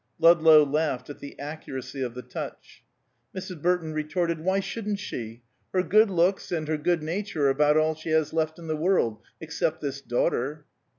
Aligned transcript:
Ludlow 0.17 0.63
laughed 0.65 1.11
at 1.11 1.19
the 1.19 1.37
accuracy 1.37 2.01
of 2.01 2.15
the 2.15 2.23
touch. 2.23 2.83
Mrs. 3.35 3.61
Burton 3.61 3.93
retorted, 3.93 4.39
"Why 4.41 4.59
shouldn't 4.59 4.97
she? 4.97 5.43
Her 5.73 5.83
good 5.83 6.09
looks 6.09 6.51
and 6.51 6.67
her 6.67 6.77
good 6.77 7.03
nature 7.03 7.45
are 7.45 7.49
about 7.51 7.77
all 7.77 7.93
she 7.93 8.09
has 8.09 8.33
left 8.33 8.57
in 8.57 8.65
the 8.65 8.75
world, 8.75 9.21
except 9.39 9.79
this 9.79 10.01
daughter." 10.01 10.65